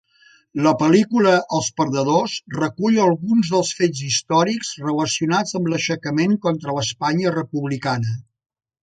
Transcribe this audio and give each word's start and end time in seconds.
La 0.67 0.71
pel·lícula 0.77 1.33
Els 1.57 1.67
perdedors 1.81 2.37
recull 2.55 2.97
alguns 3.03 3.51
dels 3.55 3.73
fets 3.81 4.01
històrics 4.07 4.71
relacionats 4.87 5.59
amb 5.61 5.71
l'aixecament 5.75 6.35
contra 6.47 6.75
l'Espanya 6.79 7.35
Republicana. 7.37 8.17